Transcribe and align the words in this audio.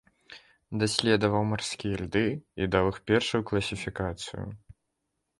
Даследаваў 0.83 1.43
марскія 1.49 1.99
льды 2.03 2.23
і 2.29 2.63
даў 2.75 2.89
іх 2.93 2.97
першую 3.11 3.41
класіфікацыю. 3.51 4.47